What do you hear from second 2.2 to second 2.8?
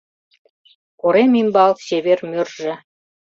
мӧржӧ